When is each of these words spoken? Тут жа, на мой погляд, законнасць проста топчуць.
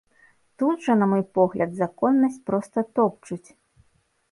Тут 0.61 0.77
жа, 0.85 0.95
на 1.01 1.07
мой 1.11 1.23
погляд, 1.41 1.77
законнасць 1.83 2.41
проста 2.49 2.77
топчуць. 2.99 3.49